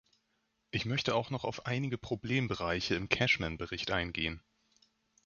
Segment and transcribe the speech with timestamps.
[0.71, 4.41] Ich möchte auch noch auf einige Problembereiche im Cashman-Bericht eingehen.